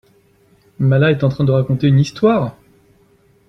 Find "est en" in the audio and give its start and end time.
1.11-1.29